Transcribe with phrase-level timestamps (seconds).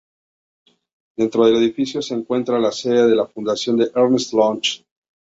[1.15, 4.83] Dentro del edificio se encuentra la sede de la Fundación Ernest Lluch.